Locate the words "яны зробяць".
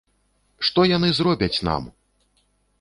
0.95-1.53